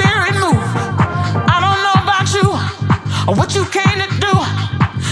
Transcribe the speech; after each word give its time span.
spirit 0.00 0.34
move. 0.40 0.64
I 1.44 1.60
don't 1.60 1.80
know 1.84 1.96
about 2.00 2.26
you 2.32 2.48
or 3.28 3.34
what 3.36 3.54
you 3.54 3.64
came 3.68 3.98
to 4.00 4.08
do, 4.16 4.32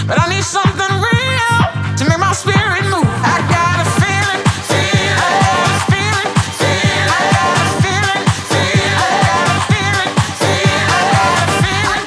but 0.09 0.17
I 0.17 0.25
need 0.33 0.43
something 0.43 0.91
real 0.97 1.53
to 1.97 2.03
make 2.09 2.17
my 2.17 2.33
spirit 2.33 2.85
move. 2.89 3.05
I 3.05 3.37
got 3.53 3.75
a 3.77 3.87
feeling, 4.01 4.41
I 5.13 5.29
got 5.45 5.69
a 5.69 5.81
feeling, 5.93 6.29
I 7.05 7.21
got 7.37 7.53
a 7.61 7.69
feeling, 7.85 8.23
I 8.97 9.13
got 9.29 9.45
a 9.53 9.61
feeling, 9.69 10.11
I 10.89 11.01
got 11.13 11.37
a 11.37 11.57
feeling, 11.61 12.03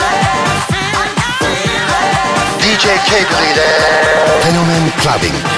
I 0.00 0.12
got 0.24 0.48
a 0.48 0.64
feeling, 0.72 1.04
I 1.04 1.20
got 1.20 1.44
a 1.44 1.52
feeling. 1.52 2.64
DJ 2.64 2.86
K. 3.04 3.10
Clubbing. 5.02 5.57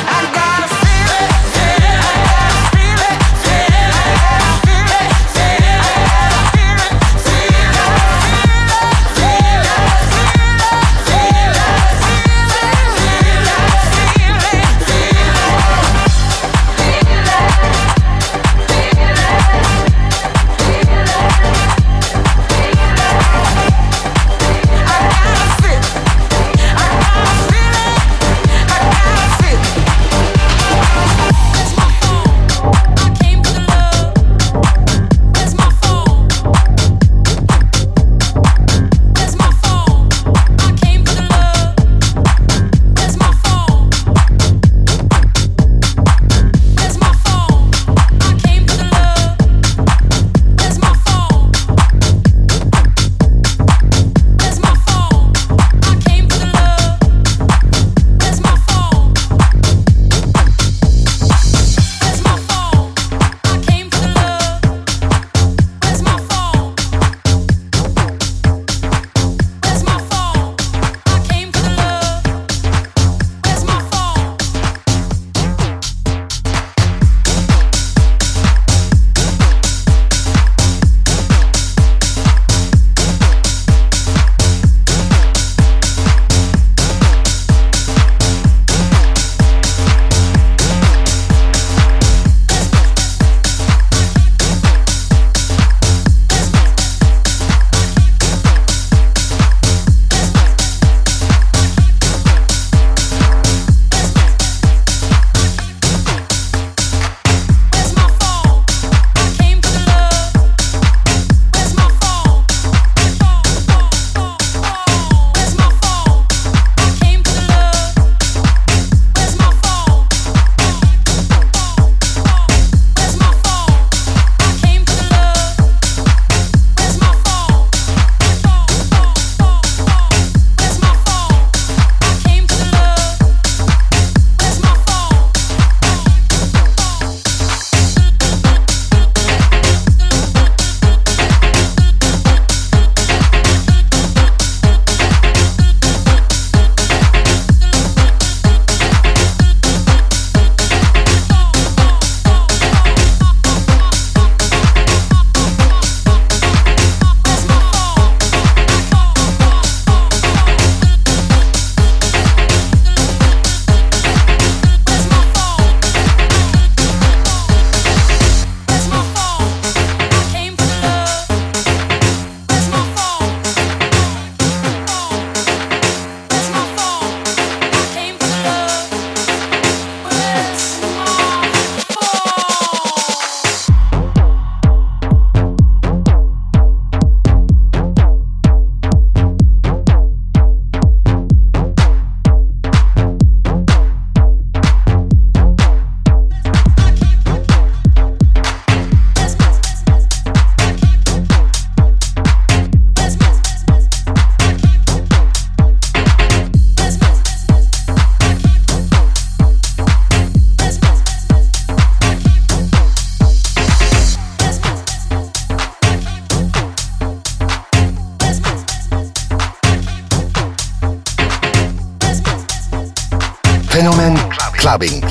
Clubbing. 224.70 225.09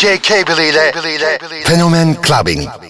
DJ 0.00 0.18
K 0.18 0.44
Billy 0.44 0.68
ile 0.68 0.92
Fenomen 1.64 2.14
Clubbing. 2.22 2.89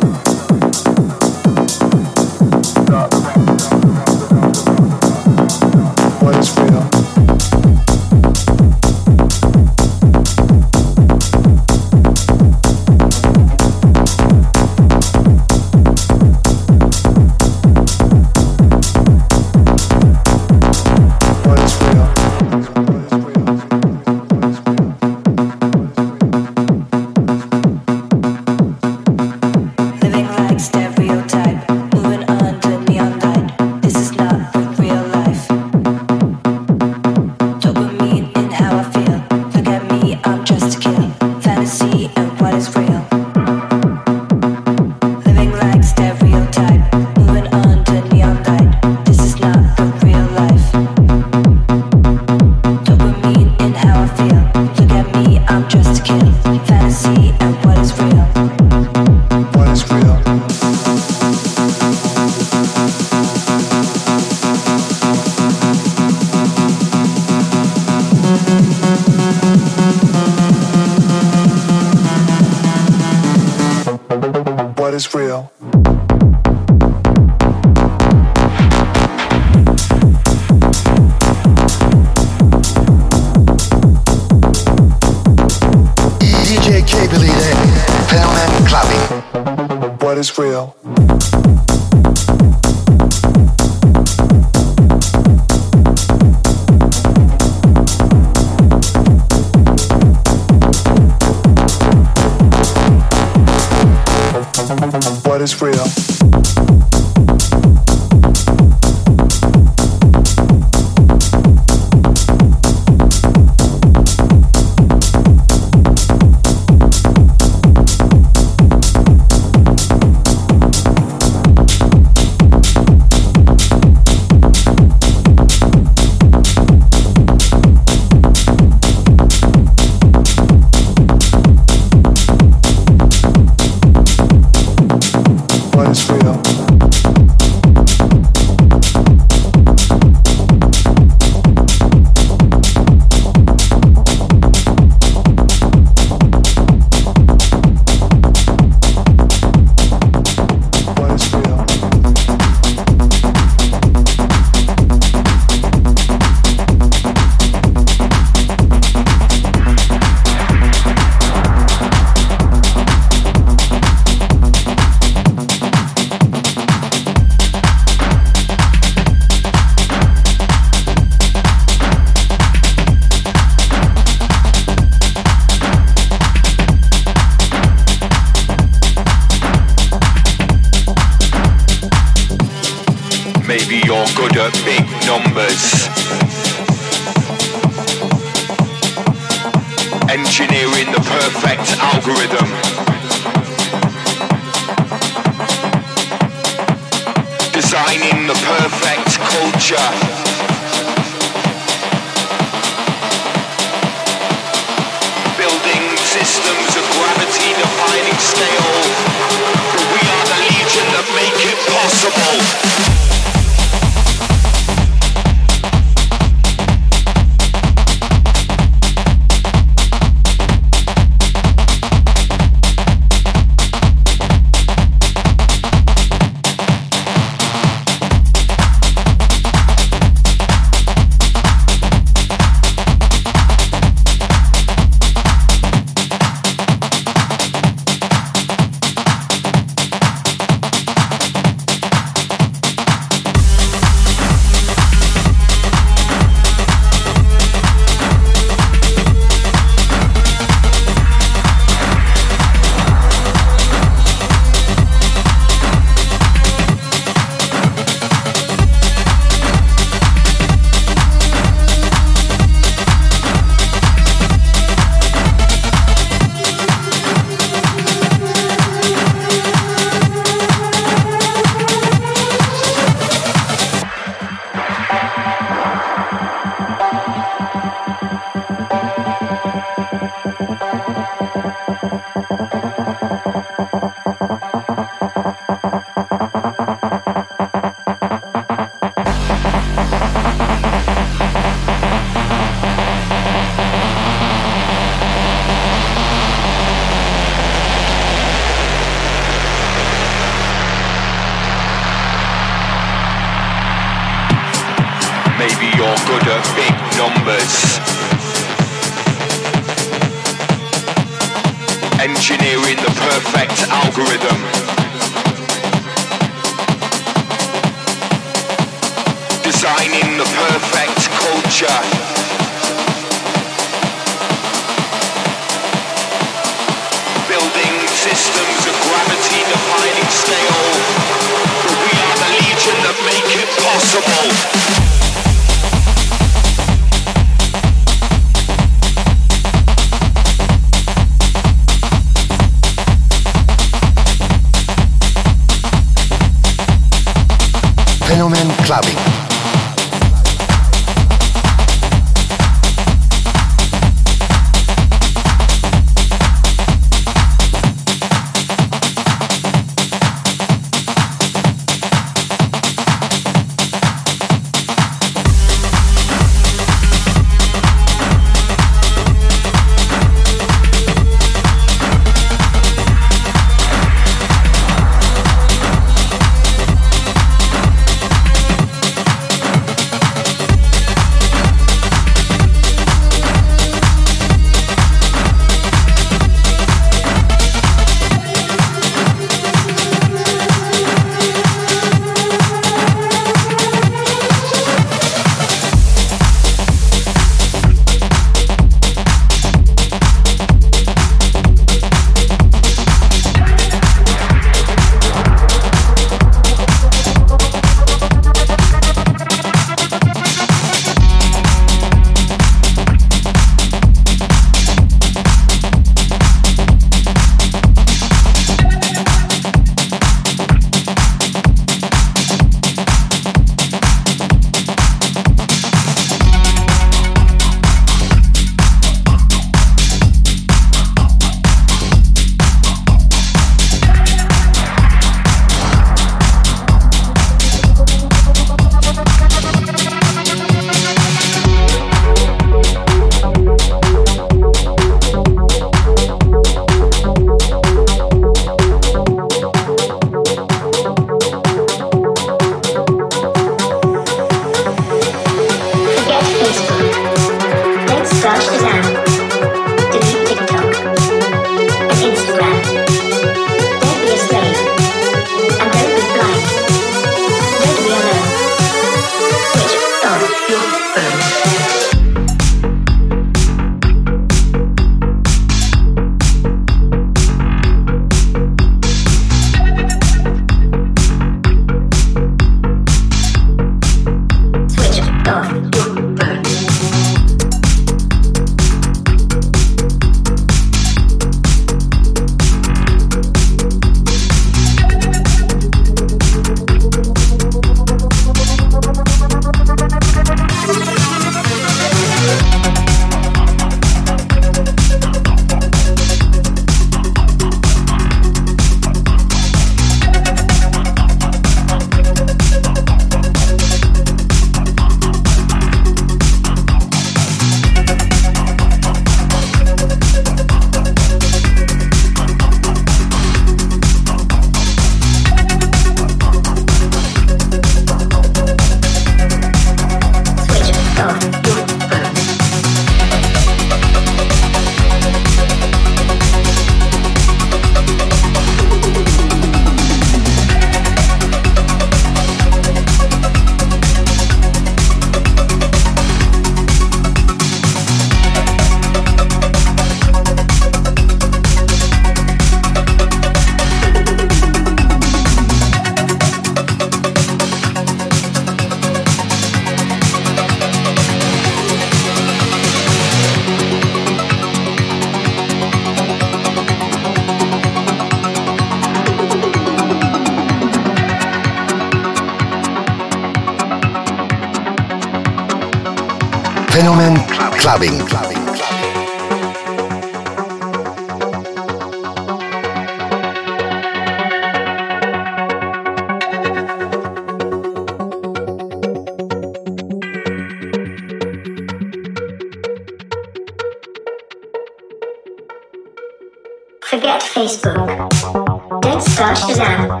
Forget 597.14 597.30
Facebook. 597.30 598.80
Don't 598.82 599.00
start 599.00 599.36
Shazam. 599.36 600.00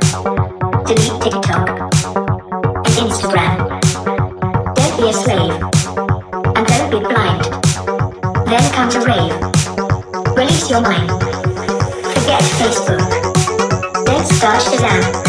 Delete 0.84 1.22
TikTok. 1.22 1.68
And 2.86 2.94
Instagram. 3.06 3.80
Don't 4.74 4.96
be 4.96 5.08
a 5.08 5.12
slave. 5.12 5.62
And 6.56 6.66
don't 6.66 6.90
be 6.90 6.98
blind. 6.98 7.44
Then 8.48 8.72
comes 8.72 8.96
a 8.96 9.00
rave. 9.00 10.36
Release 10.36 10.68
your 10.68 10.80
mind. 10.80 11.10
Forget 12.14 12.42
Facebook. 12.58 14.04
Don't 14.06 14.26
start 14.26 14.60
Shazam. 14.62 15.23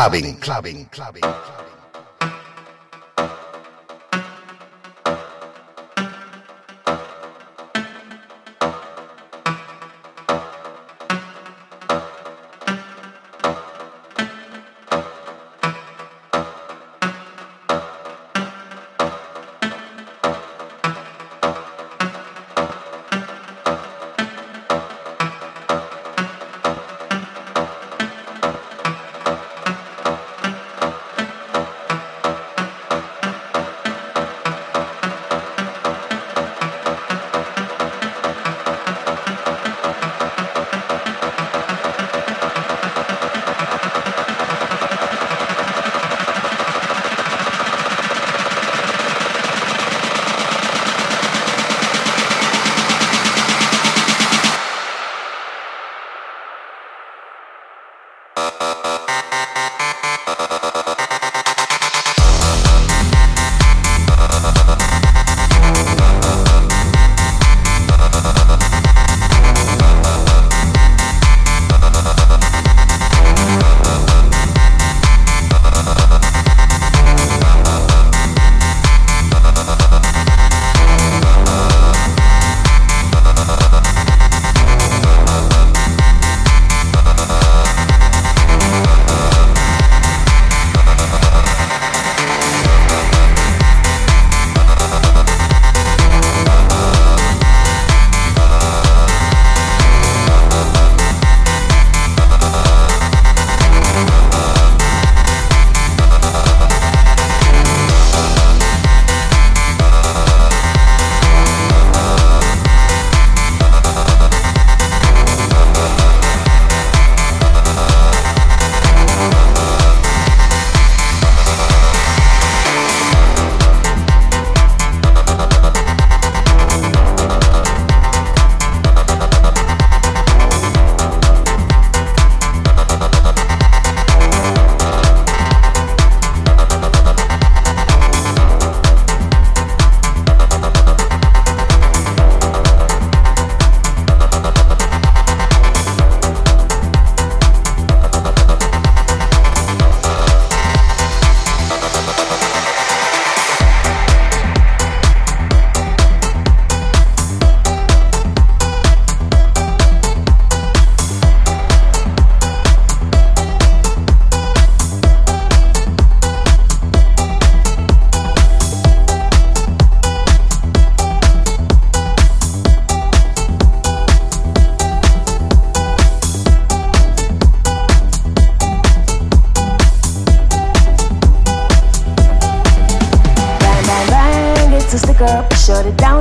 Clubbing. 0.00 0.34
Clubbing. 0.40 0.86
Clubbing. 0.86 1.49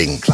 Clubbing. 0.00 0.29